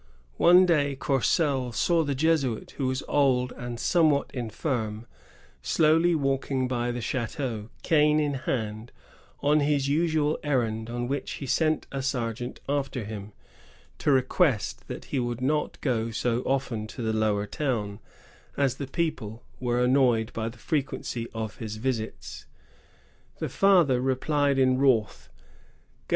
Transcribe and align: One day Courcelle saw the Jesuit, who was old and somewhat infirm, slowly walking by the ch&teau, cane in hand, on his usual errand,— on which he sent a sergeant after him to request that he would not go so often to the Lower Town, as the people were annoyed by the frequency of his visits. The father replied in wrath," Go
One 0.37 0.65
day 0.65 0.95
Courcelle 0.95 1.71
saw 1.73 2.03
the 2.03 2.15
Jesuit, 2.15 2.71
who 2.77 2.87
was 2.87 3.03
old 3.07 3.51
and 3.51 3.79
somewhat 3.79 4.31
infirm, 4.33 5.05
slowly 5.61 6.15
walking 6.15 6.67
by 6.67 6.91
the 6.91 7.01
ch&teau, 7.01 7.69
cane 7.83 8.19
in 8.19 8.33
hand, 8.33 8.91
on 9.41 9.59
his 9.59 9.89
usual 9.89 10.39
errand,— 10.41 10.89
on 10.89 11.07
which 11.07 11.33
he 11.33 11.45
sent 11.45 11.85
a 11.91 12.01
sergeant 12.01 12.61
after 12.67 13.03
him 13.03 13.33
to 13.99 14.09
request 14.11 14.87
that 14.87 15.05
he 15.13 15.19
would 15.19 15.39
not 15.39 15.79
go 15.81 16.09
so 16.09 16.41
often 16.47 16.87
to 16.87 17.03
the 17.03 17.13
Lower 17.13 17.45
Town, 17.45 17.99
as 18.57 18.77
the 18.77 18.87
people 18.87 19.43
were 19.59 19.83
annoyed 19.83 20.33
by 20.33 20.49
the 20.49 20.57
frequency 20.57 21.27
of 21.31 21.57
his 21.57 21.75
visits. 21.75 22.47
The 23.37 23.49
father 23.49 24.01
replied 24.01 24.57
in 24.57 24.79
wrath," 24.79 25.29
Go 26.07 26.09